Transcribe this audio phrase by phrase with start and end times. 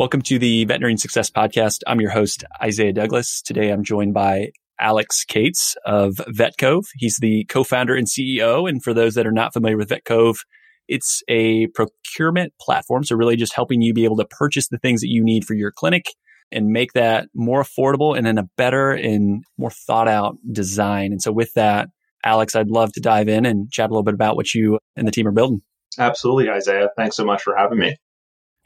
[0.00, 1.80] Welcome to the Veterinary Success Podcast.
[1.86, 3.42] I'm your host, Isaiah Douglas.
[3.42, 6.84] Today I'm joined by Alex Kates of VetCove.
[6.94, 8.66] He's the co-founder and CEO.
[8.66, 10.38] And for those that are not familiar with VetCove,
[10.88, 13.04] it's a procurement platform.
[13.04, 15.52] So really just helping you be able to purchase the things that you need for
[15.52, 16.06] your clinic
[16.50, 21.12] and make that more affordable and in a better and more thought out design.
[21.12, 21.90] And so with that,
[22.24, 25.06] Alex, I'd love to dive in and chat a little bit about what you and
[25.06, 25.60] the team are building.
[25.98, 26.88] Absolutely, Isaiah.
[26.96, 27.98] Thanks so much for having me.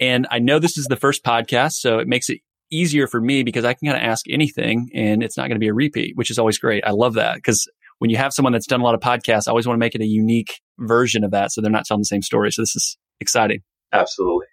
[0.00, 2.40] And I know this is the first podcast, so it makes it
[2.70, 5.60] easier for me because I can kind of ask anything and it's not going to
[5.60, 6.84] be a repeat, which is always great.
[6.84, 9.50] I love that because when you have someone that's done a lot of podcasts, I
[9.50, 12.06] always want to make it a unique version of that so they're not telling the
[12.06, 12.50] same story.
[12.50, 13.60] So this is exciting.
[13.92, 14.46] Absolutely.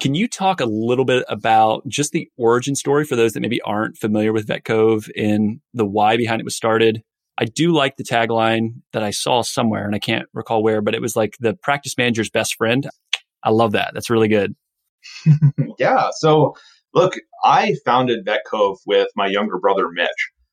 [0.00, 3.60] Can you talk a little bit about just the origin story for those that maybe
[3.62, 7.02] aren't familiar with Vet Cove and the why behind it was started?
[7.38, 10.94] I do like the tagline that I saw somewhere and I can't recall where, but
[10.94, 12.88] it was like the practice manager's best friend.
[13.42, 13.90] I love that.
[13.94, 14.54] That's really good.
[15.78, 16.08] yeah.
[16.18, 16.54] So,
[16.94, 20.08] look, I founded Vet Cove with my younger brother, Mitch.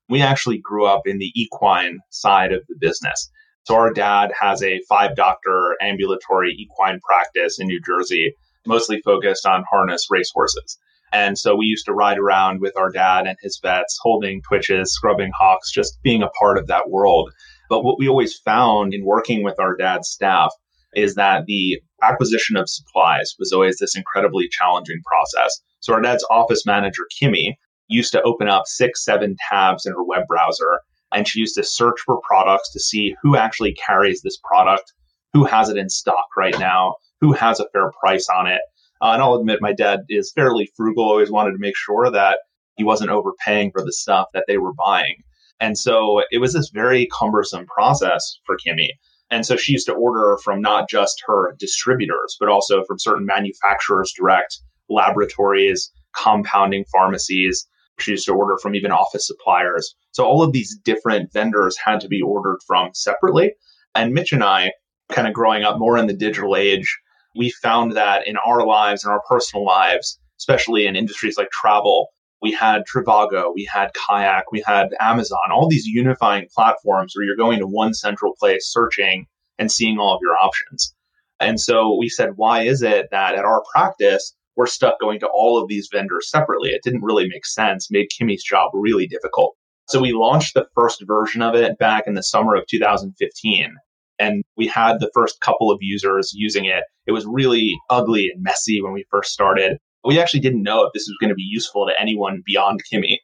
[0.08, 3.30] We actually grew up in the equine side of the business.
[3.64, 8.34] So, our dad has a five doctor ambulatory equine practice in New Jersey,
[8.66, 10.78] mostly focused on harness racehorses.
[11.12, 14.94] And so we used to ride around with our dad and his vets, holding twitches,
[14.94, 17.30] scrubbing hawks, just being a part of that world.
[17.68, 20.52] But what we always found in working with our dad's staff
[20.94, 25.60] is that the acquisition of supplies was always this incredibly challenging process.
[25.80, 27.54] So our dad's office manager, Kimmy,
[27.88, 30.80] used to open up six, seven tabs in her web browser,
[31.12, 34.92] and she used to search for products to see who actually carries this product,
[35.32, 38.60] who has it in stock right now, who has a fair price on it.
[39.00, 42.38] Uh, and I'll admit, my dad is fairly frugal, always wanted to make sure that
[42.76, 45.16] he wasn't overpaying for the stuff that they were buying.
[45.60, 48.88] And so it was this very cumbersome process for Kimmy.
[49.32, 53.24] And so she used to order from not just her distributors, but also from certain
[53.24, 57.66] manufacturers direct, laboratories, compounding pharmacies.
[57.98, 59.94] She used to order from even office suppliers.
[60.10, 63.54] So all of these different vendors had to be ordered from separately.
[63.94, 64.72] And Mitch and I,
[65.10, 66.98] kind of growing up more in the digital age,
[67.34, 72.08] we found that in our lives and our personal lives, especially in industries like travel,
[72.42, 77.36] we had Trivago, we had Kayak, we had Amazon, all these unifying platforms where you're
[77.36, 79.26] going to one central place, searching
[79.58, 80.92] and seeing all of your options.
[81.38, 85.28] And so we said, why is it that at our practice, we're stuck going to
[85.28, 86.70] all of these vendors separately?
[86.70, 89.54] It didn't really make sense, made Kimmy's job really difficult.
[89.88, 93.74] So we launched the first version of it back in the summer of 2015.
[94.18, 96.84] And we had the first couple of users using it.
[97.06, 100.92] It was really ugly and messy when we first started we actually didn't know if
[100.92, 103.18] this was going to be useful to anyone beyond Kimmy.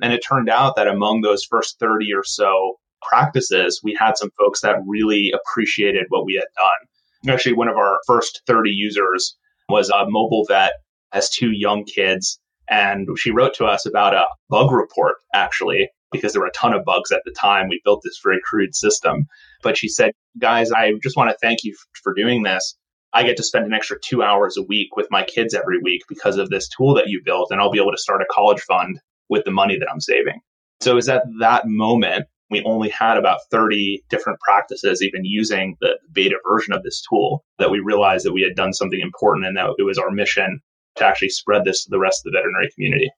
[0.00, 4.30] And it turned out that among those first 30 or so practices, we had some
[4.38, 7.34] folks that really appreciated what we had done.
[7.34, 9.36] Actually, one of our first 30 users
[9.68, 10.72] was a mobile vet,
[11.12, 12.38] has two young kids.
[12.68, 16.72] And she wrote to us about a bug report, actually, because there were a ton
[16.72, 17.68] of bugs at the time.
[17.68, 19.26] We built this very crude system.
[19.62, 22.76] But she said, guys, I just want to thank you for doing this.
[23.14, 26.02] I get to spend an extra two hours a week with my kids every week
[26.08, 28.60] because of this tool that you built, and I'll be able to start a college
[28.62, 30.40] fund with the money that I'm saving.
[30.80, 35.76] So, it was at that moment we only had about 30 different practices even using
[35.80, 39.46] the beta version of this tool that we realized that we had done something important
[39.46, 40.60] and that it was our mission
[40.96, 43.10] to actually spread this to the rest of the veterinary community.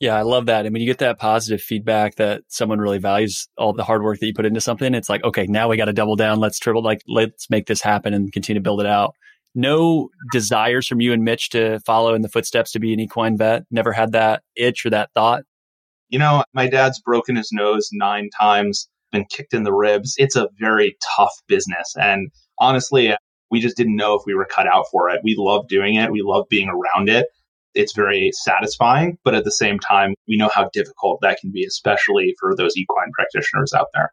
[0.00, 0.64] Yeah, I love that.
[0.64, 4.20] And when you get that positive feedback that someone really values all the hard work
[4.20, 6.38] that you put into something, it's like, okay, now we got to double down.
[6.38, 9.14] Let's triple, like, let's make this happen and continue to build it out.
[9.56, 13.36] No desires from you and Mitch to follow in the footsteps to be an equine
[13.36, 13.64] vet.
[13.72, 15.42] Never had that itch or that thought.
[16.10, 20.14] You know, my dad's broken his nose nine times, been kicked in the ribs.
[20.16, 21.94] It's a very tough business.
[22.00, 23.16] And honestly,
[23.50, 25.22] we just didn't know if we were cut out for it.
[25.24, 26.12] We love doing it.
[26.12, 27.26] We love being around it
[27.78, 31.64] it's very satisfying, but at the same time, we know how difficult that can be,
[31.64, 34.12] especially for those equine practitioners out there.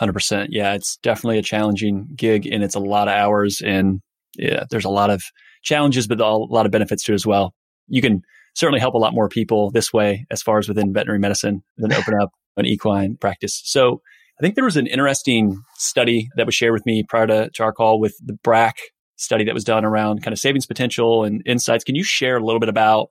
[0.00, 0.48] 100%.
[0.50, 4.00] Yeah, it's definitely a challenging gig and it's a lot of hours and
[4.38, 5.22] yeah, there's a lot of
[5.62, 7.52] challenges, but a lot of benefits too as well.
[7.86, 8.22] You can
[8.54, 11.92] certainly help a lot more people this way as far as within veterinary medicine than
[11.92, 13.60] open up an equine practice.
[13.64, 14.00] So
[14.38, 17.62] I think there was an interesting study that was shared with me prior to, to
[17.62, 18.80] our call with the Brakke
[19.16, 21.84] study that was done around kind of savings potential and insights.
[21.84, 23.08] Can you share a little bit about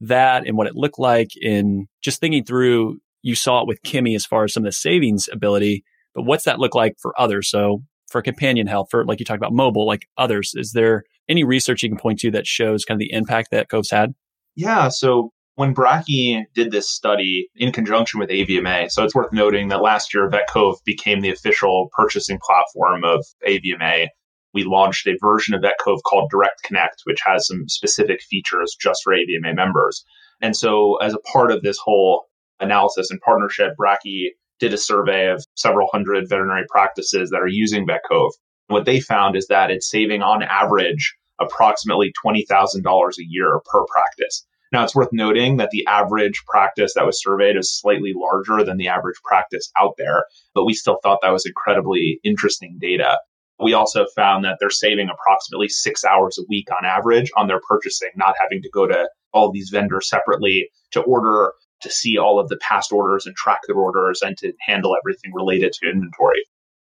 [0.00, 2.98] that and what it looked like in just thinking through?
[3.22, 5.84] You saw it with Kimmy as far as some of the savings ability,
[6.14, 7.48] but what's that look like for others?
[7.48, 11.42] So for companion health, for like you talked about mobile, like others, is there any
[11.42, 14.14] research you can point to that shows kind of the impact that Cove's had?
[14.56, 14.88] Yeah.
[14.88, 19.82] So when Brakke did this study in conjunction with AVMA, so it's worth noting that
[19.82, 24.08] last year VetCove became the official purchasing platform of AVMA
[24.54, 29.02] we launched a version of Vetcove called Direct Connect, which has some specific features just
[29.02, 30.04] for AVMA members.
[30.40, 32.26] And so, as a part of this whole
[32.60, 34.30] analysis and partnership, Brakke
[34.60, 38.30] did a survey of several hundred veterinary practices that are using Vetcove.
[38.68, 44.46] What they found is that it's saving on average approximately $20,000 a year per practice.
[44.72, 48.76] Now, it's worth noting that the average practice that was surveyed is slightly larger than
[48.76, 50.24] the average practice out there,
[50.54, 53.18] but we still thought that was incredibly interesting data.
[53.60, 57.60] We also found that they're saving approximately six hours a week on average on their
[57.68, 61.52] purchasing, not having to go to all these vendors separately to order,
[61.82, 65.32] to see all of the past orders and track their orders and to handle everything
[65.34, 66.42] related to inventory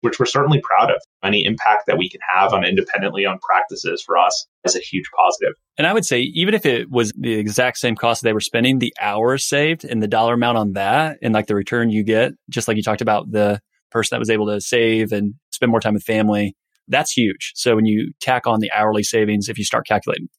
[0.02, 1.02] which we're certainly proud of.
[1.24, 4.80] Any impact that we can have um, on independently owned practices for us is a
[4.80, 5.54] huge positive.
[5.78, 8.80] And I would say, even if it was the exact same cost they were spending,
[8.80, 12.34] the hours saved and the dollar amount on that and like the return you get,
[12.50, 13.60] just like you talked about the
[13.90, 16.56] person that was able to save and spend more time with family,
[16.88, 17.52] that's huge.
[17.56, 20.30] So when you tack on the hourly savings, if you start calculating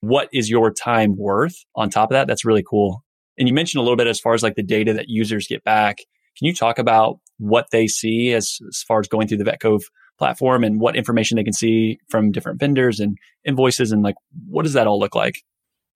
[0.00, 3.02] what is your time worth on top of that, that's really cool.
[3.38, 5.64] And you mentioned a little bit as far as like the data that users get
[5.64, 5.98] back.
[6.38, 9.82] Can you talk about what they see as, as far as going through the Vetcove
[10.18, 14.14] platform and what information they can see from different vendors and invoices and like
[14.48, 15.42] what does that all look like?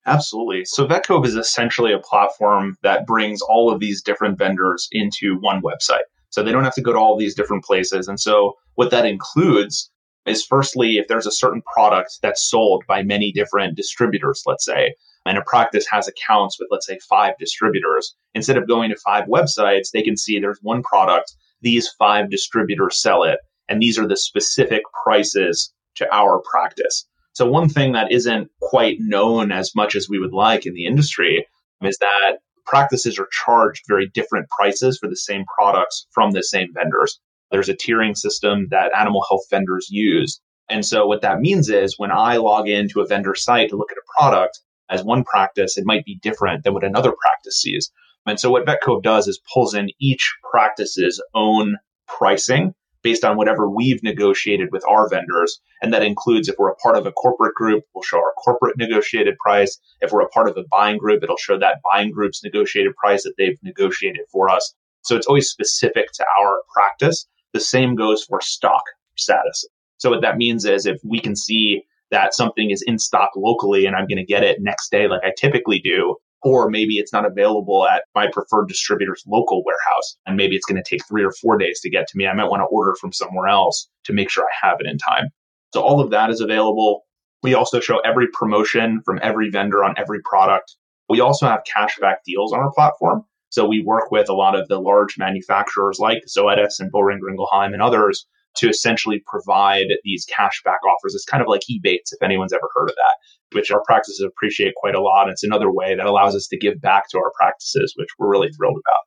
[0.07, 0.65] Absolutely.
[0.65, 5.63] So Vetcove is essentially a platform that brings all of these different vendors into one
[5.63, 6.05] website.
[6.31, 8.09] So they don't have to go to all these different places.
[8.09, 9.91] And so what that includes
[10.25, 14.95] is firstly, if there's a certain product that's sold by many different distributors, let's say,
[15.27, 19.27] and a practice has accounts with, let's say, five distributors, instead of going to five
[19.27, 23.39] websites, they can see there's one product, these five distributors sell it,
[23.69, 27.07] and these are the specific prices to our practice.
[27.35, 30.87] So, one thing that isn't quite known as much as we would like in the
[30.87, 31.47] industry
[31.83, 36.69] is that practices are charged very different prices for the same products from the same
[36.73, 37.21] vendors.
[37.51, 40.41] There's a tiering system that animal health vendors use.
[40.69, 43.91] And so, what that means is when I log into a vendor site to look
[43.91, 44.61] at a product,
[44.91, 47.91] as one practice, it might be different than what another practice sees.
[48.27, 51.77] And so what Vetcove does is pulls in each practice's own
[52.07, 55.59] pricing based on whatever we've negotiated with our vendors.
[55.81, 58.77] And that includes if we're a part of a corporate group, we'll show our corporate
[58.77, 59.79] negotiated price.
[60.01, 63.23] If we're a part of a buying group, it'll show that buying group's negotiated price
[63.23, 64.75] that they've negotiated for us.
[65.03, 67.27] So it's always specific to our practice.
[67.53, 68.83] The same goes for stock
[69.17, 69.65] status.
[69.99, 73.87] So what that means is if we can see that something is in stock locally
[73.87, 76.17] and I'm going to get it next day like I typically do.
[76.43, 80.17] Or maybe it's not available at my preferred distributor's local warehouse.
[80.25, 82.27] And maybe it's going to take three or four days to get to me.
[82.27, 84.97] I might want to order from somewhere else to make sure I have it in
[84.97, 85.27] time.
[85.75, 87.05] So all of that is available.
[87.43, 90.77] We also show every promotion from every vendor on every product.
[91.11, 93.25] We also have cashback deals on our platform.
[93.51, 97.73] So we work with a lot of the large manufacturers like Zoetis and Boehringer Ingelheim
[97.73, 98.27] and others
[98.57, 101.15] to essentially provide these cashback offers.
[101.15, 104.75] It's kind of like Ebates, if anyone's ever heard of that, which our practices appreciate
[104.77, 105.29] quite a lot.
[105.29, 108.51] It's another way that allows us to give back to our practices, which we're really
[108.51, 109.05] thrilled about.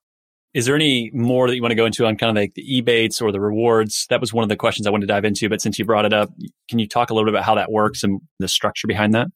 [0.54, 2.81] Is there any more that you want to go into on kind of like the
[2.81, 4.06] Ebates or the rewards?
[4.10, 6.06] That was one of the questions I wanted to dive into, but since you brought
[6.06, 6.30] it up,
[6.69, 9.28] can you talk a little bit about how that works and the structure behind that?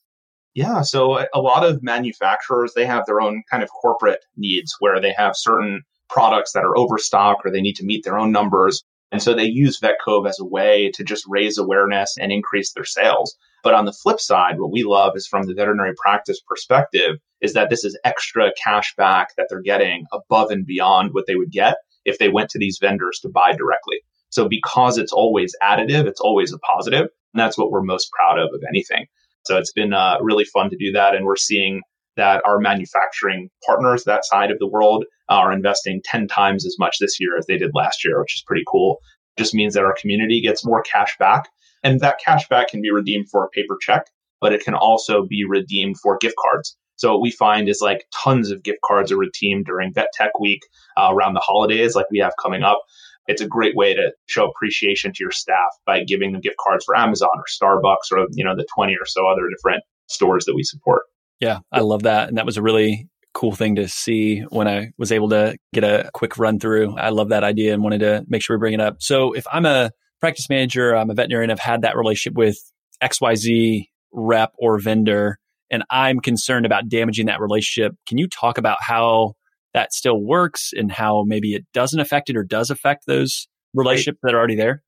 [0.57, 4.99] Yeah, so a lot of manufacturers, they have their own kind of corporate needs where
[4.99, 8.83] they have certain products that are overstock or they need to meet their own numbers.
[9.11, 12.85] And so they use Vetcove as a way to just raise awareness and increase their
[12.85, 13.37] sales.
[13.61, 17.53] But on the flip side, what we love is from the veterinary practice perspective is
[17.53, 21.51] that this is extra cash back that they're getting above and beyond what they would
[21.51, 23.97] get if they went to these vendors to buy directly.
[24.29, 28.39] So because it's always additive, it's always a positive, and that's what we're most proud
[28.39, 29.05] of of anything.
[29.47, 31.81] So it's been uh, really fun to do that, and we're seeing
[32.17, 36.97] that our manufacturing partners that side of the world are investing 10 times as much
[36.99, 38.97] this year as they did last year, which is pretty cool.
[39.37, 41.47] Just means that our community gets more cash back.
[41.83, 44.07] And that cash back can be redeemed for a paper check,
[44.41, 46.75] but it can also be redeemed for gift cards.
[46.95, 50.31] So what we find is like tons of gift cards are redeemed during Vet Tech
[50.39, 50.61] Week
[50.97, 52.81] uh, around the holidays, like we have coming up.
[53.27, 56.85] It's a great way to show appreciation to your staff by giving them gift cards
[56.85, 60.55] for Amazon or Starbucks or you know the 20 or so other different stores that
[60.55, 61.03] we support.
[61.39, 62.29] Yeah, I love that.
[62.29, 65.83] And that was a really cool thing to see when I was able to get
[65.83, 66.97] a quick run through.
[66.97, 68.97] I love that idea and wanted to make sure we bring it up.
[68.99, 72.57] So if I'm a practice manager, I'm a veterinarian, I've had that relationship with
[73.03, 75.37] XYZ rep or vendor,
[75.69, 77.93] and I'm concerned about damaging that relationship.
[78.07, 79.33] Can you talk about how
[79.77, 84.17] that still works and how maybe it doesn't affect it or does affect those relationships
[84.23, 84.81] that are already there?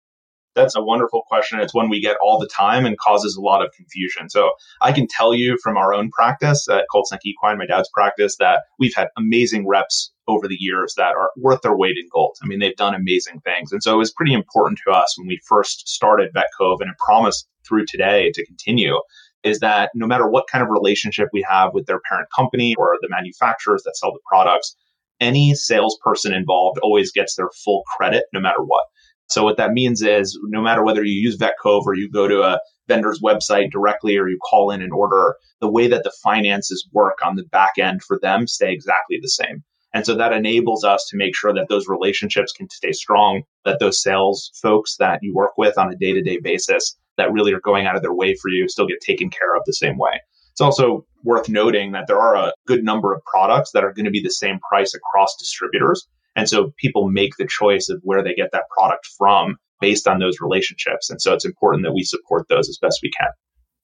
[0.55, 1.59] That's a wonderful question.
[1.59, 4.31] It's one we get all the time and causes a lot of confusion.
[4.31, 4.49] So
[4.81, 8.37] I can tell you from our own practice at Colts Neck Equine, my dad's practice,
[8.37, 12.37] that we've had amazing reps over the years that are worth their weight in gold.
[12.41, 13.71] I mean, they've done amazing things.
[13.71, 16.89] And so it was pretty important to us when we first started Vet Cove and
[16.89, 18.99] it promised through today to continue
[19.43, 22.97] is that no matter what kind of relationship we have with their parent company or
[23.01, 24.75] the manufacturers that sell the products,
[25.19, 28.83] any salesperson involved always gets their full credit no matter what.
[29.27, 32.41] So what that means is no matter whether you use VetCove or you go to
[32.41, 36.87] a vendor's website directly or you call in an order, the way that the finances
[36.91, 39.63] work on the back end for them stay exactly the same.
[39.93, 43.79] And so that enables us to make sure that those relationships can stay strong, that
[43.79, 47.53] those sales folks that you work with on a day to day basis that really
[47.53, 49.97] are going out of their way for you still get taken care of the same
[49.97, 50.21] way.
[50.51, 54.05] It's also worth noting that there are a good number of products that are going
[54.05, 56.07] to be the same price across distributors.
[56.35, 60.19] And so people make the choice of where they get that product from based on
[60.19, 61.09] those relationships.
[61.09, 63.29] And so it's important that we support those as best we can.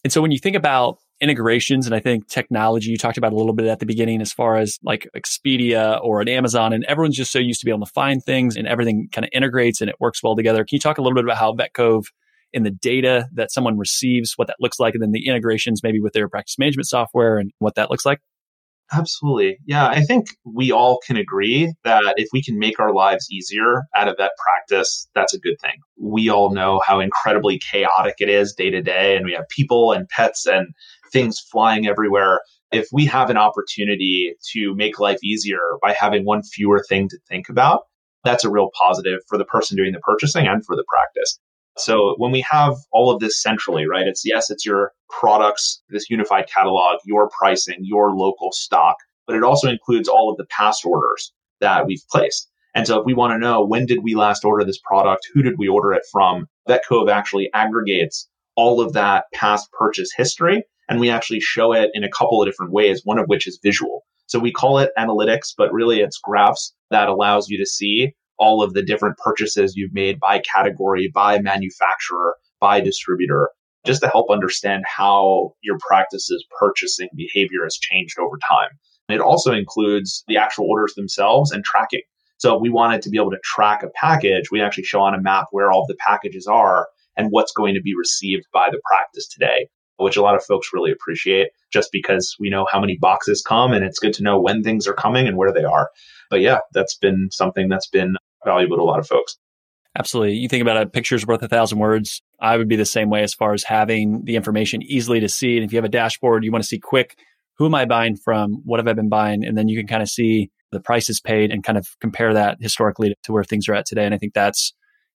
[0.03, 3.35] And so when you think about integrations and I think technology, you talked about a
[3.35, 7.15] little bit at the beginning as far as like Expedia or an Amazon, and everyone's
[7.15, 9.89] just so used to be able to find things and everything kind of integrates and
[9.89, 10.59] it works well together.
[10.59, 12.05] Can you talk a little bit about how VetCove
[12.53, 15.99] in the data that someone receives, what that looks like, and then the integrations maybe
[15.99, 18.19] with their practice management software and what that looks like?
[18.93, 19.57] Absolutely.
[19.65, 23.83] Yeah, I think we all can agree that if we can make our lives easier
[23.95, 25.77] out of that practice, that's a good thing.
[25.99, 29.91] We all know how incredibly chaotic it is day to day, and we have people
[29.91, 30.67] and pets and
[31.15, 32.41] things flying everywhere.
[32.73, 37.17] If we have an opportunity to make life easier by having one fewer thing to
[37.29, 37.83] think about,
[38.25, 41.39] that's a real positive for the person doing the purchasing and for the practice.
[41.77, 46.09] So when we have all of this centrally, right, it's yes, it's your products, this
[46.09, 50.85] unified catalog, your pricing, your local stock, but it also includes all of the past
[50.85, 51.31] orders
[51.61, 52.49] that we've placed.
[52.73, 55.41] And so if we want to know when did we last order this product, who
[55.41, 60.63] did we order it from, VetCove actually aggregates all of that past purchase history.
[60.87, 63.59] And we actually show it in a couple of different ways, one of which is
[63.63, 64.03] visual.
[64.27, 68.61] So we call it analytics, but really it's graphs that allows you to see all
[68.61, 73.49] of the different purchases you've made by category, by manufacturer, by distributor,
[73.85, 78.69] just to help understand how your practice's purchasing behavior has changed over time.
[79.09, 82.01] It also includes the actual orders themselves and tracking.
[82.37, 85.13] So if we wanted to be able to track a package, we actually show on
[85.13, 88.81] a map where all the packages are and what's going to be received by the
[88.89, 92.97] practice today, which a lot of folks really appreciate just because we know how many
[92.97, 95.89] boxes come and it's good to know when things are coming and where they are.
[96.29, 99.37] But yeah, that's been something that's been valuable to a lot of folks.
[99.97, 100.33] Absolutely.
[100.33, 102.21] You think about a picture's worth a thousand words.
[102.39, 105.55] I would be the same way as far as having the information easily to see.
[105.55, 107.17] And if you have a dashboard, you want to see quick,
[107.57, 108.61] who am I buying from?
[108.65, 109.45] What have I been buying?
[109.45, 112.57] And then you can kind of see the prices paid and kind of compare that
[112.59, 114.05] historically to where things are at today.
[114.05, 114.73] And I think that's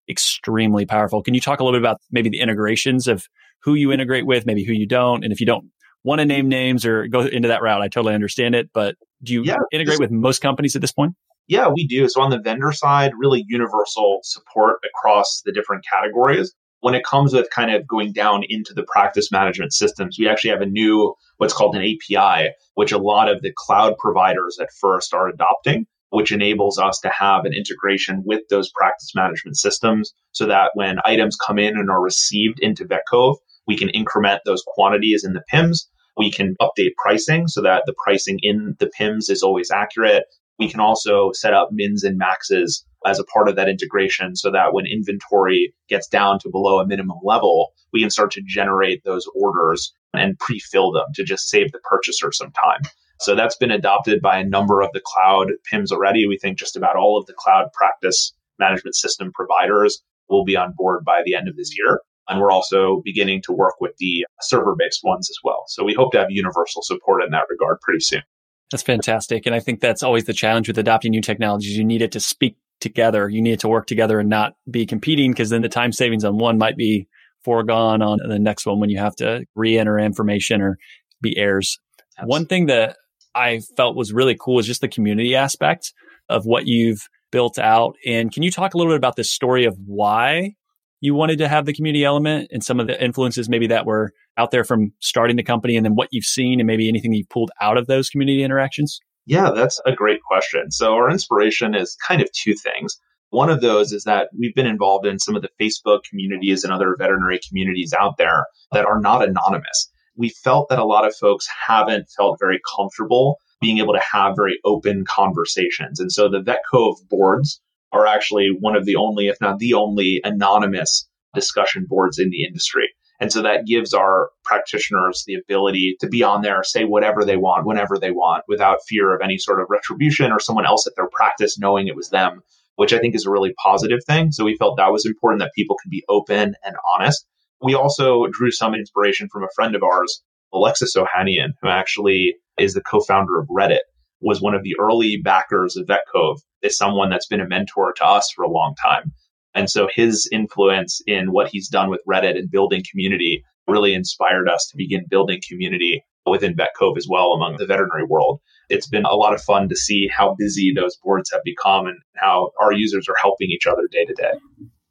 [0.09, 1.23] extremely powerful.
[1.23, 3.29] Can you talk a little bit about maybe the integrations of
[3.63, 5.25] who you integrate with, maybe who you don't?
[5.25, 5.71] And if you don't
[6.05, 8.71] want to name names or go into that route, I totally understand it.
[8.73, 11.15] But do you yeah, integrate with most companies at this point?
[11.47, 12.09] Yeah, we do.
[12.09, 16.55] So on the vendor side, really universal support across the different categories.
[16.81, 20.51] When it comes with kind of going down into the practice management systems, we actually
[20.51, 24.71] have a new, what's called an API, which a lot of the cloud providers at
[24.81, 30.15] first are adopting, which enables us to have an integration with those practice management systems
[30.33, 33.37] so that when items come in and are received into VetCove,
[33.71, 35.89] we can increment those quantities in the PIMS.
[36.17, 40.25] We can update pricing so that the pricing in the PIMS is always accurate.
[40.59, 44.51] We can also set up mins and maxes as a part of that integration so
[44.51, 49.05] that when inventory gets down to below a minimum level, we can start to generate
[49.05, 52.81] those orders and pre-fill them to just save the purchaser some time.
[53.21, 56.27] So that's been adopted by a number of the cloud PIMs already.
[56.27, 60.75] We think just about all of the cloud practice management system providers will be on
[60.77, 62.01] board by the end of this year.
[62.31, 65.65] And we're also beginning to work with the server based ones as well.
[65.67, 68.23] So we hope to have universal support in that regard pretty soon.
[68.71, 69.47] That's fantastic.
[69.47, 71.77] And I think that's always the challenge with adopting new technologies.
[71.77, 73.29] You need it to speak together.
[73.29, 76.25] You need it to work together and not be competing because then the time savings
[76.25, 77.09] on one might be
[77.45, 80.79] foregone on the next one when you have to re-enter information or
[81.21, 81.79] be errors.
[82.17, 82.31] Absolutely.
[82.31, 82.97] One thing that
[83.35, 85.93] I felt was really cool is just the community aspect
[86.29, 87.97] of what you've built out.
[88.07, 90.55] And can you talk a little bit about the story of why
[91.01, 94.13] you wanted to have the community element and some of the influences maybe that were
[94.37, 97.29] out there from starting the company and then what you've seen and maybe anything you've
[97.29, 99.01] pulled out of those community interactions?
[99.27, 100.71] Yeah, that's a great question.
[100.71, 102.99] So, our inspiration is kind of two things.
[103.31, 106.73] One of those is that we've been involved in some of the Facebook communities and
[106.73, 109.89] other veterinary communities out there that are not anonymous.
[110.17, 114.35] We felt that a lot of folks haven't felt very comfortable being able to have
[114.37, 116.01] very open conversations.
[116.01, 117.61] And so the VetCove boards
[117.93, 122.45] are actually one of the only, if not the only, anonymous discussion boards in the
[122.45, 122.89] industry.
[123.21, 127.37] And so that gives our practitioners the ability to be on there, say whatever they
[127.37, 130.95] want, whenever they want, without fear of any sort of retribution or someone else at
[130.97, 132.41] their practice knowing it was them,
[132.77, 134.33] which I think is a really positive thing.
[134.33, 137.27] So we felt that was important that people can be open and honest.
[137.63, 140.23] We also drew some inspiration from a friend of ours,
[140.55, 143.81] Alexis Ohanian, who actually is the co-founder of Reddit,
[144.21, 148.05] was one of the early backers of VetCove, is someone that's been a mentor to
[148.05, 149.13] us for a long time.
[149.55, 154.49] And so his influence in what he's done with Reddit and building community really inspired
[154.49, 158.41] us to begin building community within VetCove as well among the veterinary world.
[158.69, 161.99] It's been a lot of fun to see how busy those boards have become and
[162.17, 164.33] how our users are helping each other day to day.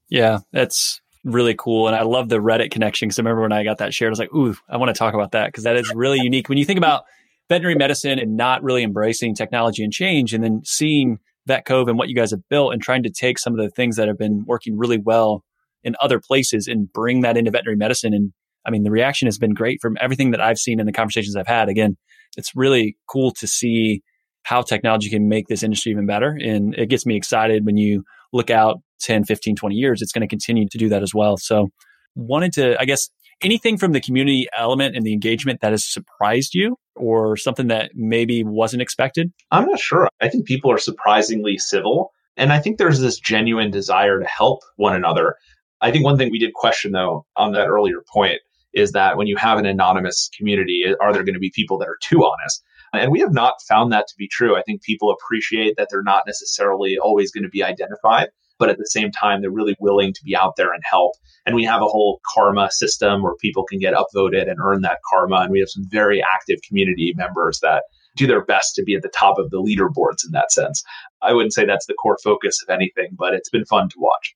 [0.10, 1.88] Yeah, that's really cool.
[1.88, 4.12] And I love the Reddit connection because I remember when I got that shared, I
[4.12, 6.50] was like, ooh, I want to talk about that because that is really unique.
[6.50, 7.04] When you think about
[7.50, 12.08] veterinary medicine and not really embracing technology and change and then seeing VetCove and what
[12.08, 14.46] you guys have built and trying to take some of the things that have been
[14.46, 15.44] working really well
[15.84, 18.14] in other places and bring that into veterinary medicine.
[18.14, 18.32] And
[18.66, 21.36] I mean, the reaction has been great from everything that I've seen in the conversations
[21.36, 21.70] I've had.
[21.70, 21.98] Again,
[22.38, 24.04] it's really cool to see
[24.44, 26.38] how technology can make this industry even better.
[26.42, 30.22] And it gets me excited when you look out 10, 15, 20 years, it's going
[30.22, 31.38] to continue to do that as well.
[31.38, 31.70] So
[32.16, 33.10] wanted to, I guess,
[33.42, 37.92] anything from the community element and the engagement that has surprised you or something that
[37.96, 39.32] maybe wasn't expected?
[39.52, 40.10] I'm not sure.
[40.22, 42.12] I think people are surprisingly civil.
[42.38, 45.36] And I think there's this genuine desire to help one another.
[45.82, 48.40] I think one thing we did question, though, on that earlier point
[48.74, 51.88] is that when you have an anonymous community, are there going to be people that
[51.88, 52.64] are too honest?
[52.94, 54.58] And we have not found that to be true.
[54.58, 58.30] I think people appreciate that they're not necessarily always going to be identified
[58.60, 61.14] but at the same time, they're really willing to be out there and help.
[61.46, 65.00] And we have a whole karma system where people can get upvoted and earn that
[65.10, 65.38] karma.
[65.38, 67.84] And we have some very active community members that
[68.16, 70.84] do their best to be at the top of the leaderboards in that sense.
[71.22, 74.36] I wouldn't say that's the core focus of anything, but it's been fun to watch.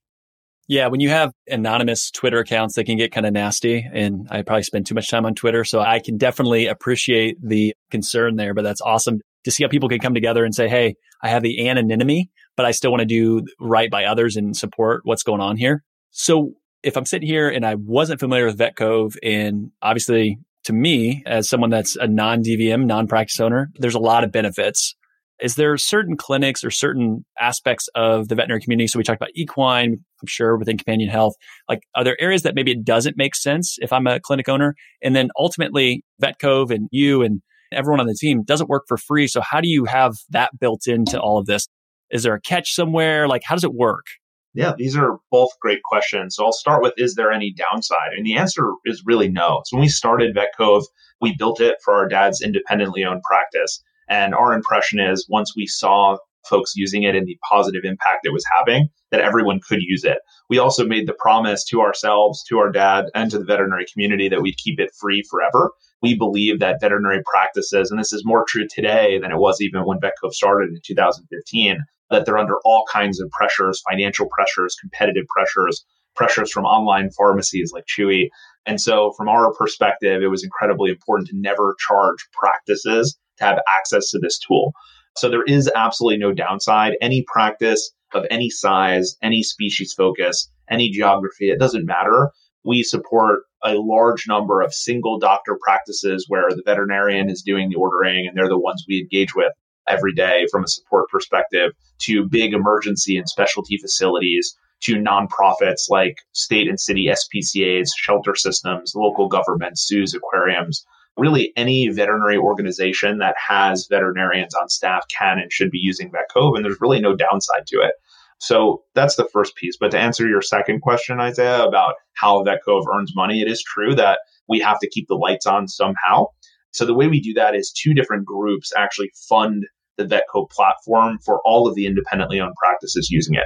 [0.67, 3.85] Yeah, when you have anonymous Twitter accounts, they can get kind of nasty.
[3.91, 5.65] And I probably spend too much time on Twitter.
[5.65, 9.89] So I can definitely appreciate the concern there, but that's awesome to see how people
[9.89, 13.05] can come together and say, Hey, I have the anonymity, but I still want to
[13.05, 15.83] do right by others and support what's going on here.
[16.11, 21.23] So if I'm sitting here and I wasn't familiar with VetCove and obviously to me
[21.25, 24.95] as someone that's a non-DVM, non-practice owner, there's a lot of benefits.
[25.39, 28.87] Is there certain clinics or certain aspects of the veterinary community?
[28.87, 31.33] So we talked about equine, I'm sure within companion health.
[31.67, 34.75] Like, are there areas that maybe it doesn't make sense if I'm a clinic owner?
[35.01, 37.41] And then ultimately, VetCove and you and
[37.73, 39.27] everyone on the team doesn't work for free.
[39.27, 41.67] So how do you have that built into all of this?
[42.13, 43.27] Is there a catch somewhere?
[43.27, 44.05] Like, how does it work?
[44.53, 46.35] Yeah, these are both great questions.
[46.35, 48.13] So I'll start with is there any downside?
[48.15, 49.63] And the answer is really no.
[49.65, 50.83] So when we started VetCove,
[51.21, 53.81] we built it for our dad's independently owned practice.
[54.07, 58.33] And our impression is once we saw folks using it and the positive impact it
[58.33, 60.19] was having, that everyone could use it.
[60.49, 64.29] We also made the promise to ourselves, to our dad, and to the veterinary community
[64.29, 65.71] that we'd keep it free forever.
[66.01, 69.85] We believe that veterinary practices, and this is more true today than it was even
[69.85, 71.77] when VetCove started in 2015,
[72.13, 77.71] that they're under all kinds of pressures, financial pressures, competitive pressures, pressures from online pharmacies
[77.73, 78.29] like Chewy.
[78.65, 83.59] And so from our perspective, it was incredibly important to never charge practices to have
[83.67, 84.73] access to this tool.
[85.17, 86.93] So there is absolutely no downside.
[87.01, 92.29] Any practice of any size, any species focus, any geography, it doesn't matter.
[92.63, 97.75] We support a large number of single doctor practices where the veterinarian is doing the
[97.75, 99.51] ordering and they're the ones we engage with
[99.87, 106.17] every day from a support perspective to big emergency and specialty facilities to nonprofits like
[106.33, 110.85] state and city SPCAs, shelter systems, local governments, zoos, aquariums.
[111.15, 116.55] Really, any veterinary organization that has veterinarians on staff can and should be using VetCove,
[116.55, 117.93] and there's really no downside to it.
[118.39, 119.77] So that's the first piece.
[119.79, 123.95] But to answer your second question, Isaiah, about how VetCove earns money, it is true
[123.95, 124.19] that
[124.49, 126.25] we have to keep the lights on somehow.
[126.71, 129.65] So the way we do that is two different groups actually fund
[129.97, 133.45] the Vetcove platform for all of the independently owned practices using it.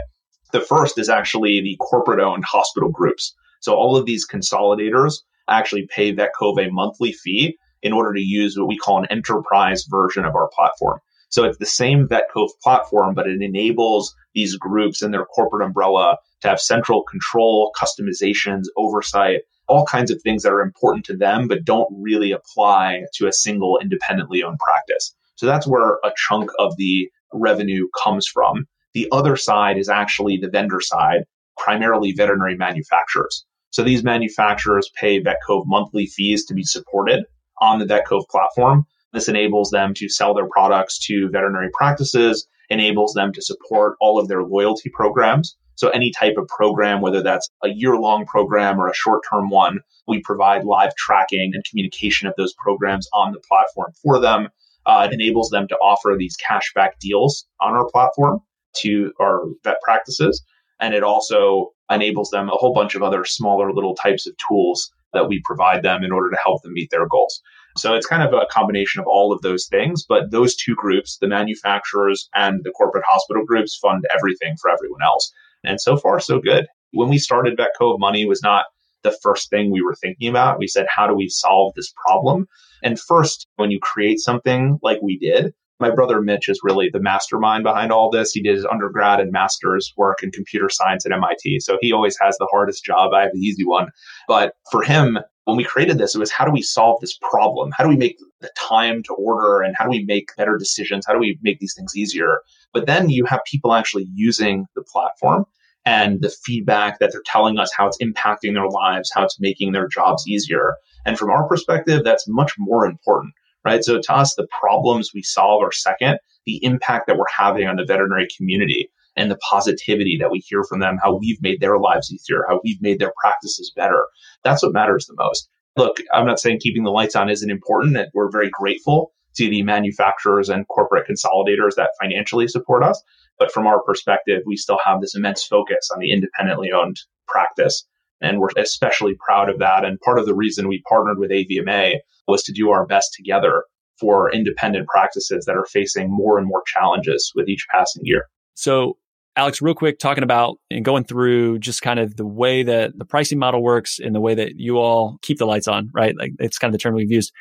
[0.54, 3.36] The first is actually the corporate owned hospital groups.
[3.62, 5.16] So all of these consolidators
[5.50, 9.86] actually pay VetCove a monthly fee in order to use what we call an enterprise
[9.90, 11.00] version of our platform.
[11.30, 16.18] So it's the same VetCove platform, but it enables these groups and their corporate umbrella
[16.42, 21.48] to have central control, customizations, oversight, all kinds of things that are important to them,
[21.48, 25.14] but don't really apply to a single independently owned practice.
[25.38, 28.68] So that's where a chunk of the revenue comes from.
[28.94, 31.22] The other side is actually the vendor side,
[31.58, 33.46] primarily veterinary manufacturers.
[33.70, 37.26] So these manufacturers pay VetCove monthly fees to be supported
[37.62, 38.86] on the VetCove platform.
[39.14, 44.20] This enables them to sell their products to veterinary practices, enables them to support all
[44.20, 45.56] of their loyalty programs.
[45.76, 49.50] So any type of program, whether that's a year long program or a short term
[49.50, 54.50] one, we provide live tracking and communication of those programs on the platform for them.
[54.88, 58.40] Uh, it enables them to offer these cashback deals on our platform
[58.78, 60.42] to our vet practices.
[60.80, 64.92] And it also enables them a whole bunch of other smaller little types of tools
[65.14, 67.42] that we provide them in order to help them meet their goals.
[67.78, 70.06] So it's kind of a combination of all of those things.
[70.08, 75.02] But those two groups, the manufacturers and the corporate hospital groups, fund everything for everyone
[75.04, 75.32] else.
[75.64, 76.68] And so far, so good.
[76.92, 78.66] When we started Vetcove, money was not
[79.04, 80.60] the first thing we were thinking about.
[80.60, 82.48] We said, how do we solve this problem?
[82.84, 87.00] And first, when you create something like we did, my brother Mitch is really the
[87.00, 88.32] mastermind behind all this.
[88.32, 91.60] He did his undergrad and master's work in computer science at MIT.
[91.60, 93.14] So he always has the hardest job.
[93.14, 93.90] I have the easy one.
[94.28, 97.72] But for him, when we created this, it was how do we solve this problem?
[97.78, 101.06] How do we make the time to order and how do we make better decisions?
[101.06, 102.40] How do we make these things easier?
[102.74, 105.46] But then you have people actually using the platform
[105.88, 109.72] and the feedback that they're telling us how it's impacting their lives, how it's making
[109.72, 110.76] their jobs easier.
[111.06, 113.82] And from our perspective, that's much more important, right?
[113.82, 117.78] So to us, the problems we solve are second, the impact that we're having on
[117.78, 121.80] the veterinary community and the positivity that we hear from them, how we've made their
[121.80, 124.08] lives easier, how we've made their practices better.
[124.44, 125.48] That's what matters the most.
[125.78, 129.64] Look, I'm not saying keeping the lights on isn't important, and we're very grateful the
[129.64, 133.02] manufacturers and corporate consolidators that financially support us.
[133.40, 136.98] But from our perspective, we still have this immense focus on the independently owned
[137.28, 137.86] practice.
[138.20, 139.86] And we're especially proud of that.
[139.86, 141.98] And part of the reason we partnered with AVMA
[142.28, 143.64] was to do our best together
[144.00, 148.26] for independent practices that are facing more and more challenges with each passing year.
[148.56, 148.98] So,
[149.36, 153.06] Alex, real quick, talking about and going through just kind of the way that the
[153.06, 156.16] pricing model works and the way that you all keep the lights on, right?
[156.18, 157.32] Like it's kind of the term we've used.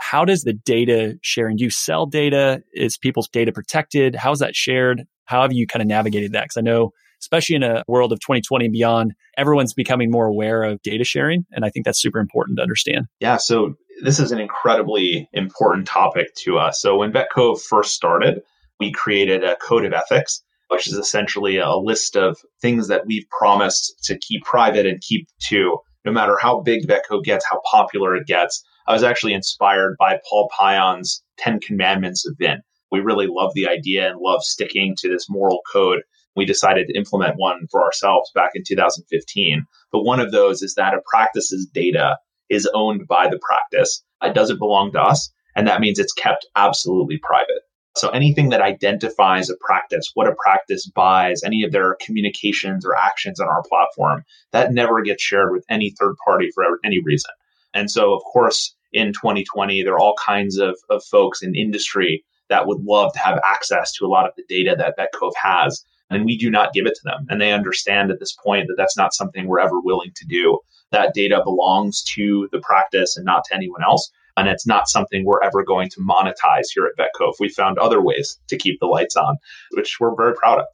[0.00, 1.56] How does the data sharing?
[1.56, 2.62] Do you sell data?
[2.72, 4.14] Is people's data protected?
[4.16, 5.04] How is that shared?
[5.26, 6.44] How have you kind of navigated that?
[6.44, 10.64] Because I know, especially in a world of 2020 and beyond, everyone's becoming more aware
[10.64, 11.44] of data sharing.
[11.52, 13.06] And I think that's super important to understand.
[13.20, 13.36] Yeah.
[13.36, 16.80] So this is an incredibly important topic to us.
[16.80, 18.40] So when VetCove first started,
[18.80, 23.28] we created a code of ethics, which is essentially a list of things that we've
[23.28, 28.16] promised to keep private and keep to no matter how big VetCove gets, how popular
[28.16, 28.64] it gets.
[28.86, 33.68] I was actually inspired by Paul Pion's 10 Commandments of VIN we really love the
[33.68, 36.02] idea and love sticking to this moral code.
[36.36, 39.66] We decided to implement one for ourselves back in 2015.
[39.92, 44.02] But one of those is that a practice's data is owned by the practice.
[44.22, 45.30] It doesn't belong to us.
[45.56, 47.62] And that means it's kept absolutely private.
[47.96, 52.96] So anything that identifies a practice, what a practice buys, any of their communications or
[52.96, 57.30] actions on our platform, that never gets shared with any third party for any reason.
[57.74, 62.24] And so, of course, in 2020, there are all kinds of, of folks in industry
[62.48, 65.84] that would love to have access to a lot of the data that Vetcove has.
[66.10, 67.26] And we do not give it to them.
[67.28, 70.58] And they understand at this point that that's not something we're ever willing to do.
[70.90, 74.10] That data belongs to the practice and not to anyone else.
[74.36, 77.34] And it's not something we're ever going to monetize here at Vetcove.
[77.38, 79.36] We found other ways to keep the lights on,
[79.72, 80.66] which we're very proud of.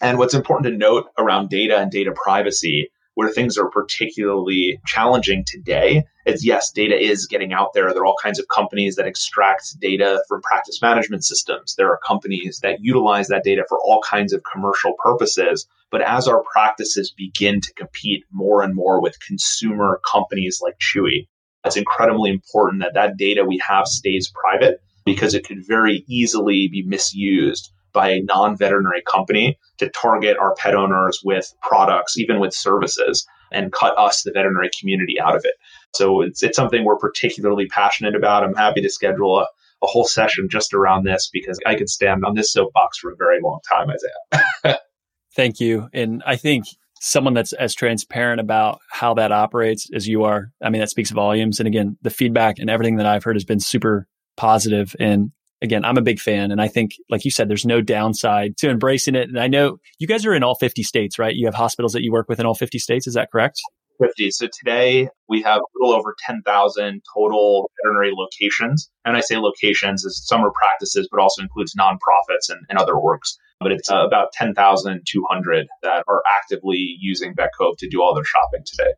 [0.00, 5.42] And what's important to note around data and data privacy where things are particularly challenging
[5.46, 7.90] today is yes, data is getting out there.
[7.92, 11.76] There are all kinds of companies that extract data from practice management systems.
[11.76, 15.66] There are companies that utilize that data for all kinds of commercial purposes.
[15.90, 21.26] But as our practices begin to compete more and more with consumer companies like Chewy,
[21.64, 26.68] it's incredibly important that that data we have stays private because it could very easily
[26.70, 32.38] be misused by a non veterinary company to target our pet owners with products, even
[32.38, 35.54] with services, and cut us, the veterinary community, out of it.
[35.94, 38.44] So it's, it's something we're particularly passionate about.
[38.44, 39.46] I'm happy to schedule a,
[39.82, 43.16] a whole session just around this because I could stand on this soapbox for a
[43.16, 44.78] very long time, Isaiah.
[45.34, 45.88] Thank you.
[45.94, 46.66] And I think
[47.00, 51.10] someone that's as transparent about how that operates as you are, I mean, that speaks
[51.10, 51.60] volumes.
[51.60, 54.06] And again, the feedback and everything that I've heard has been super
[54.36, 54.94] positive.
[55.00, 55.30] And
[55.62, 56.50] again, I'm a big fan.
[56.50, 59.28] And I think, like you said, there's no downside to embracing it.
[59.28, 61.34] And I know you guys are in all 50 states, right?
[61.34, 63.06] You have hospitals that you work with in all 50 states.
[63.06, 63.60] Is that correct?
[64.00, 64.30] 50.
[64.30, 68.90] So today we have a little over 10,000 total veterinary locations.
[69.04, 72.98] And I say locations as some are practices, but also includes nonprofits and, and other
[72.98, 73.38] works.
[73.58, 78.64] But it's uh, about 10,200 that are actively using Vetcove to do all their shopping
[78.66, 78.92] today.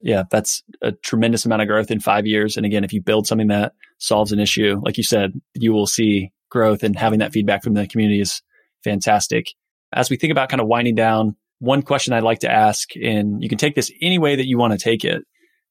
[0.00, 2.56] Yeah, that's a tremendous amount of growth in five years.
[2.56, 5.86] And again, if you build something that solves an issue, like you said, you will
[5.86, 8.42] see growth and having that feedback from the community is
[8.82, 9.48] fantastic.
[9.92, 13.42] As we think about kind of winding down, one question I'd like to ask, and
[13.42, 15.22] you can take this any way that you want to take it,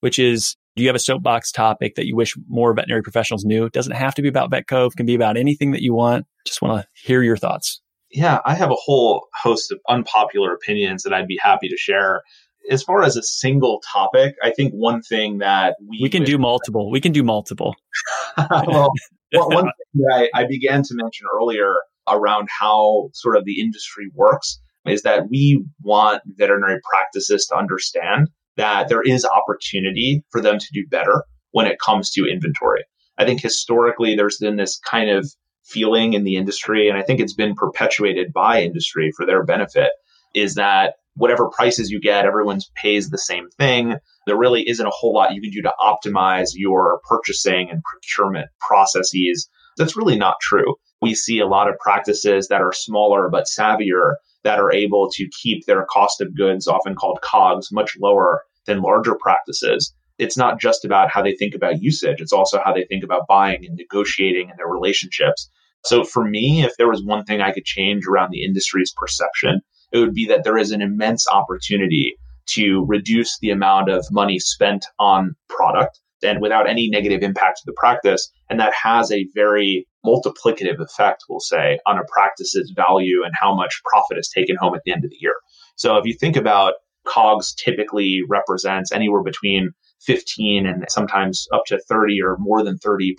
[0.01, 3.65] which is, do you have a soapbox topic that you wish more veterinary professionals knew?
[3.65, 6.27] It doesn't have to be about VetCove, it can be about anything that you want.
[6.45, 7.81] Just want to hear your thoughts.
[8.11, 12.21] Yeah, I have a whole host of unpopular opinions that I'd be happy to share.
[12.69, 16.37] As far as a single topic, I think one thing that we we can do
[16.37, 16.91] multiple.
[16.91, 17.75] We can do multiple.
[18.37, 18.91] well,
[19.31, 21.73] one thing that I, I began to mention earlier
[22.07, 28.29] around how sort of the industry works is that we want veterinary practices to understand
[28.57, 32.83] that there is opportunity for them to do better when it comes to inventory.
[33.17, 35.29] I think historically there's been this kind of
[35.63, 39.91] feeling in the industry, and I think it's been perpetuated by industry for their benefit,
[40.33, 43.95] is that whatever prices you get, everyone pays the same thing.
[44.25, 48.49] There really isn't a whole lot you can do to optimize your purchasing and procurement
[48.59, 49.49] processes.
[49.77, 50.75] That's really not true.
[51.01, 55.29] We see a lot of practices that are smaller but savvier that are able to
[55.41, 59.93] keep their cost of goods, often called COGS, much lower than larger practices.
[60.17, 63.27] It's not just about how they think about usage, it's also how they think about
[63.27, 65.49] buying and negotiating and their relationships.
[65.85, 69.61] So for me, if there was one thing I could change around the industry's perception,
[69.91, 72.15] it would be that there is an immense opportunity
[72.47, 77.63] to reduce the amount of money spent on product and without any negative impact to
[77.65, 78.29] the practice.
[78.49, 83.55] And that has a very multiplicative effect, we'll say, on a practice's value and how
[83.55, 85.35] much profit is taken home at the end of the year.
[85.75, 86.73] So if you think about
[87.07, 89.71] COGS typically represents anywhere between
[90.01, 93.13] 15 and sometimes up to 30 or more than 30%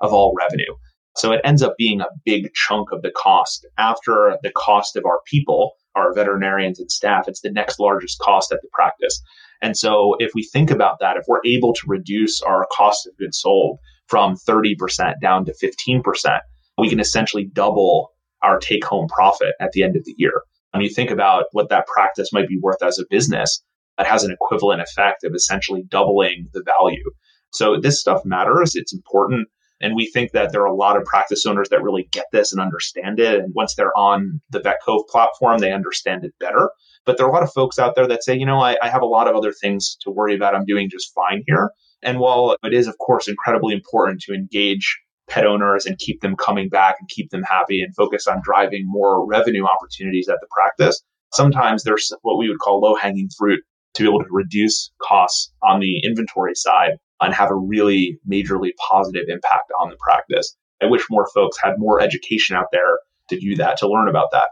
[0.00, 0.74] of all revenue.
[1.18, 5.04] So it ends up being a big chunk of the cost after the cost of
[5.04, 7.26] our people, our veterinarians and staff.
[7.26, 9.20] It's the next largest cost at the practice.
[9.60, 13.16] And so if we think about that, if we're able to reduce our cost of
[13.16, 16.40] goods sold from 30% down to 15%,
[16.78, 20.42] we can essentially double our take home profit at the end of the year.
[20.72, 23.60] When you think about what that practice might be worth as a business,
[23.96, 27.10] that has an equivalent effect of essentially doubling the value.
[27.52, 28.76] So this stuff matters.
[28.76, 29.48] It's important.
[29.80, 32.52] And we think that there are a lot of practice owners that really get this
[32.52, 33.40] and understand it.
[33.40, 36.70] And once they're on the VetCove platform, they understand it better.
[37.04, 38.88] But there are a lot of folks out there that say, you know, I, I
[38.88, 40.54] have a lot of other things to worry about.
[40.54, 41.70] I'm doing just fine here.
[42.02, 46.36] And while it is, of course, incredibly important to engage pet owners and keep them
[46.36, 50.48] coming back and keep them happy and focus on driving more revenue opportunities at the
[50.50, 51.00] practice,
[51.32, 53.60] sometimes there's what we would call low hanging fruit
[53.94, 58.70] to be able to reduce costs on the inventory side and have a really majorly
[58.88, 60.56] positive impact on the practice.
[60.80, 62.98] I wish more folks had more education out there
[63.30, 64.48] to do that, to learn about that.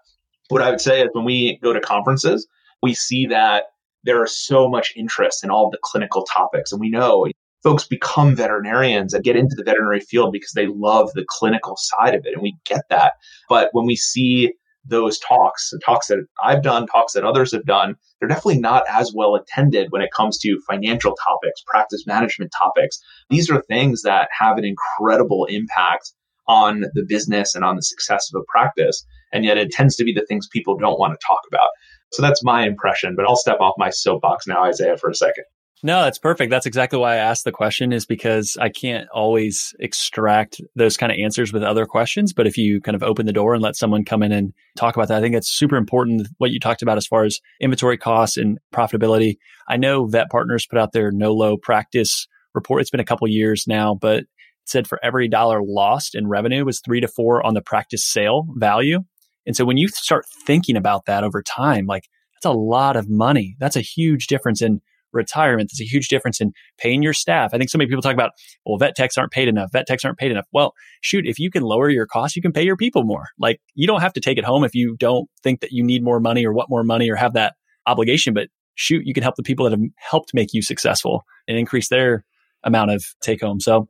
[0.48, 2.46] What I would say is when we go to conferences,
[2.82, 3.64] we see that
[4.04, 6.72] there is so much interest in all the clinical topics.
[6.72, 7.26] And we know
[7.62, 12.14] folks become veterinarians and get into the veterinary field because they love the clinical side
[12.14, 12.32] of it.
[12.32, 13.14] And we get that.
[13.48, 14.52] But when we see
[14.88, 19.12] those talks, talks that I've done, talks that others have done, they're definitely not as
[19.14, 22.98] well attended when it comes to financial topics, practice management topics.
[23.30, 26.12] These are things that have an incredible impact
[26.48, 29.04] on the business and on the success of a practice.
[29.32, 31.68] And yet it tends to be the things people don't want to talk about.
[32.12, 35.44] So that's my impression, but I'll step off my soapbox now, Isaiah, for a second.
[35.82, 36.50] No, that's perfect.
[36.50, 41.12] That's exactly why I asked the question is because I can't always extract those kind
[41.12, 42.32] of answers with other questions.
[42.32, 44.96] But if you kind of open the door and let someone come in and talk
[44.96, 47.98] about that, I think that's super important what you talked about as far as inventory
[47.98, 49.36] costs and profitability.
[49.68, 52.80] I know Vet Partners put out their no low practice report.
[52.80, 54.28] It's been a couple years now, but it
[54.64, 58.46] said for every dollar lost in revenue was three to four on the practice sale
[58.54, 59.00] value.
[59.46, 63.10] And so when you start thinking about that over time, like that's a lot of
[63.10, 63.56] money.
[63.60, 64.80] That's a huge difference in
[65.12, 65.70] retirement.
[65.70, 67.50] There's a huge difference in paying your staff.
[67.52, 68.32] I think so many people talk about,
[68.64, 69.70] well, vet techs aren't paid enough.
[69.72, 70.46] Vet techs aren't paid enough.
[70.52, 73.26] Well, shoot, if you can lower your costs, you can pay your people more.
[73.38, 76.02] Like you don't have to take it home if you don't think that you need
[76.02, 77.54] more money or want more money or have that
[77.86, 78.34] obligation.
[78.34, 81.88] But shoot, you can help the people that have helped make you successful and increase
[81.88, 82.24] their
[82.64, 83.60] amount of take home.
[83.60, 83.88] So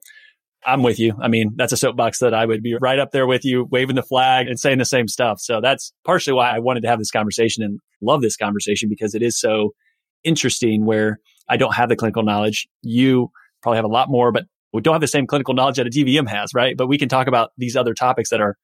[0.64, 1.14] I'm with you.
[1.20, 3.96] I mean, that's a soapbox that I would be right up there with you, waving
[3.96, 5.40] the flag and saying the same stuff.
[5.40, 9.14] So that's partially why I wanted to have this conversation and love this conversation because
[9.14, 9.70] it is so
[10.26, 12.68] interesting where I don't have the clinical knowledge.
[12.82, 13.30] You
[13.62, 15.90] probably have a lot more, but we don't have the same clinical knowledge that a
[15.90, 16.76] DVM has, right?
[16.76, 18.56] But we can talk about these other topics that are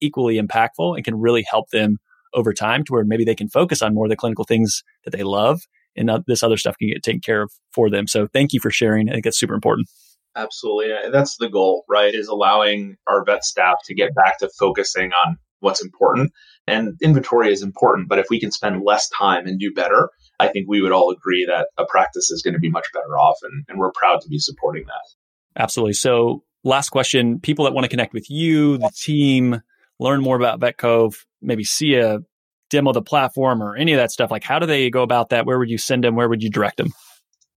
[0.00, 1.98] equally impactful and can really help them
[2.34, 5.10] over time to where maybe they can focus on more of the clinical things that
[5.10, 5.60] they love
[5.96, 8.06] and this other stuff can get taken care of for them.
[8.06, 9.10] So thank you for sharing.
[9.10, 9.88] I think it's super important.
[10.36, 11.10] Absolutely.
[11.10, 12.14] That's the goal, right?
[12.14, 16.32] Is allowing our vet staff to get back to focusing on what's important.
[16.66, 20.08] And inventory is important, but if we can spend less time and do better,
[20.40, 23.18] I think we would all agree that a practice is going to be much better
[23.18, 23.38] off.
[23.42, 25.60] And, and we're proud to be supporting that.
[25.62, 25.94] Absolutely.
[25.94, 29.60] So, last question people that want to connect with you, the team,
[29.98, 32.20] learn more about VetCove, maybe see a
[32.70, 35.30] demo of the platform or any of that stuff, like how do they go about
[35.30, 35.44] that?
[35.44, 36.16] Where would you send them?
[36.16, 36.92] Where would you direct them?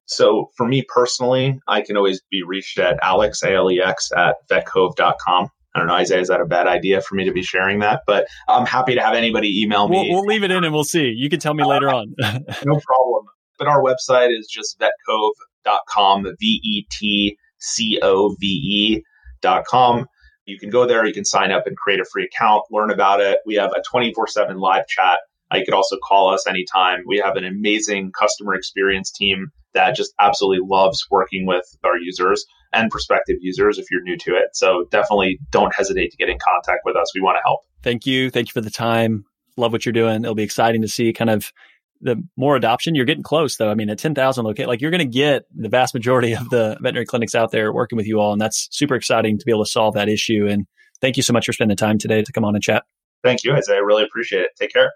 [0.05, 5.49] So for me personally, I can always be reached at alex, A-L-E-X, at vetcove.com.
[5.73, 8.01] I don't know, Isaiah, is that a bad idea for me to be sharing that?
[8.05, 10.09] But I'm happy to have anybody email me.
[10.09, 11.13] We'll, we'll leave it in and we'll see.
[11.15, 12.13] You can tell me later on.
[12.19, 13.25] no problem.
[13.57, 19.01] But our website is just vetcove.com, V E T C O V
[19.43, 20.07] E.com.
[20.45, 23.21] You can go there, you can sign up and create a free account, learn about
[23.21, 23.39] it.
[23.45, 25.19] We have a 24 7 live chat.
[25.53, 27.03] Uh, you could also call us anytime.
[27.05, 32.45] We have an amazing customer experience team that just absolutely loves working with our users
[32.73, 34.49] and prospective users if you're new to it.
[34.53, 37.11] So definitely don't hesitate to get in contact with us.
[37.13, 37.61] We want to help.
[37.83, 38.29] Thank you.
[38.29, 39.25] Thank you for the time.
[39.57, 40.23] Love what you're doing.
[40.23, 41.51] It'll be exciting to see kind of
[41.99, 42.95] the more adoption.
[42.95, 43.69] You're getting close though.
[43.69, 46.77] I mean, at 10,000 locate, like you're going to get the vast majority of the
[46.81, 48.31] veterinary clinics out there working with you all.
[48.31, 50.47] And that's super exciting to be able to solve that issue.
[50.49, 50.65] And
[51.01, 52.83] thank you so much for spending the time today to come on and chat.
[53.23, 53.77] Thank you, Isaiah.
[53.77, 54.51] I really appreciate it.
[54.57, 54.91] Take care.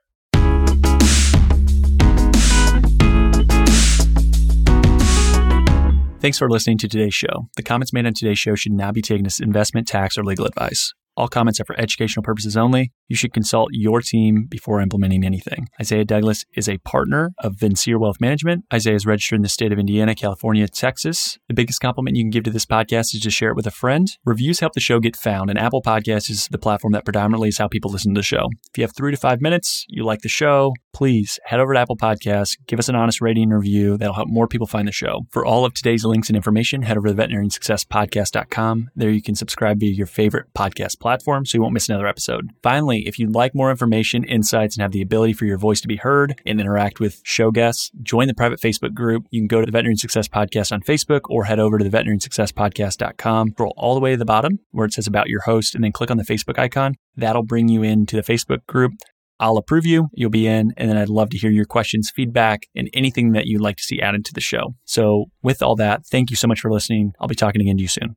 [6.26, 7.50] Thanks for listening to today's show.
[7.56, 10.48] The comments made on today's show should not be taken as investment, tax, or legal
[10.48, 10.92] advice.
[11.18, 12.92] All comments are for educational purposes only.
[13.08, 15.70] You should consult your team before implementing anything.
[15.80, 18.66] Isaiah Douglas is a partner of Vincere Wealth Management.
[18.74, 21.38] Isaiah is registered in the state of Indiana, California, Texas.
[21.48, 23.72] The biggest compliment you can give to this podcast is to share it with a
[23.72, 24.08] friend.
[24.26, 27.60] Reviews help the show get found, and Apple Podcasts is the platform that predominantly is
[27.60, 28.50] how people listen to the show.
[28.72, 31.80] If you have three to five minutes, you like the show, please head over to
[31.80, 33.98] Apple Podcasts, give us an honest rating and review.
[33.98, 35.26] That'll help more people find the show.
[35.30, 38.92] For all of today's links and information, head over to veterinariansuccesspodcast.com.
[38.96, 42.50] There you can subscribe via your favorite podcast platform so you won't miss another episode.
[42.64, 45.88] Finally, if you'd like more information, insights, and have the ability for your voice to
[45.90, 49.26] be heard and interact with show guests, join the private Facebook group.
[49.32, 51.90] You can go to the Veterinary Success Podcast on Facebook or head over to the
[51.90, 53.50] veterinariansuccesspodcast.com.
[53.50, 55.92] Scroll all the way to the bottom where it says about your host and then
[55.92, 56.96] click on the Facebook icon.
[57.18, 58.94] That'll bring you into the Facebook group.
[59.40, 62.68] I'll approve you, you'll be in, and then I'd love to hear your questions, feedback,
[62.76, 64.76] and anything that you'd like to see added to the show.
[64.86, 67.14] So, with all that, thank you so much for listening.
[67.20, 68.14] I'll be talking again to you soon.